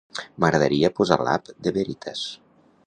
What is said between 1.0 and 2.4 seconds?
posar l'app de Veritas.